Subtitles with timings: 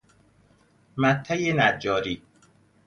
[0.97, 2.21] مته نجاری